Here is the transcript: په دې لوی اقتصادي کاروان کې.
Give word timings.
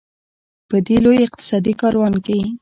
په 0.69 0.77
دې 0.87 0.97
لوی 1.05 1.17
اقتصادي 1.27 1.73
کاروان 1.81 2.13
کې. 2.25 2.37